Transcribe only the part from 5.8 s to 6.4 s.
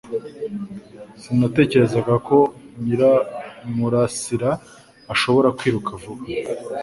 vuba